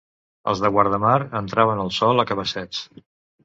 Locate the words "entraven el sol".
1.41-2.25